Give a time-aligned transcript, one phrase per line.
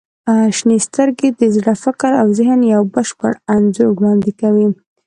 [0.57, 4.67] •شنې سترګې د زړه، فکر او ذهن یو بشپړ انځور وړاندې کوي.